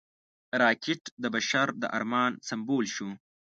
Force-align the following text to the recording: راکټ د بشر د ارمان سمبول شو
راکټ 0.61 1.01
د 1.21 1.23
بشر 1.33 1.67
د 1.81 1.83
ارمان 1.97 2.31
سمبول 2.47 2.85
شو 2.95 3.09